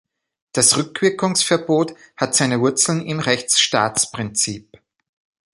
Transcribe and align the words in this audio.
Das 0.53 0.77
Rückwirkungsverbot 0.77 1.93
hat 2.17 2.33
seine 2.33 2.59
Wurzeln 2.59 3.05
im 3.05 3.19
Rechtsstaatsprinzip. 3.19 4.79